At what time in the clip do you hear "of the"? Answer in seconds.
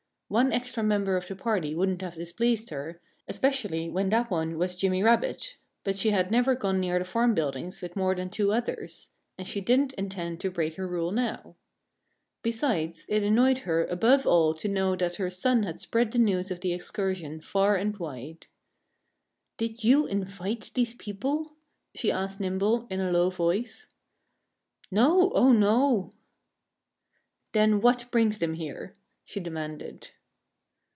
1.17-1.35, 16.49-16.71